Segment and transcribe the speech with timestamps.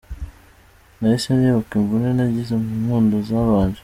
[0.99, 3.79] Nahise nibuka imvune nagize mu nkundo zabanje.